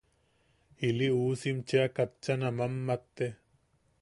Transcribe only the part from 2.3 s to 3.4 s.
a mammatte.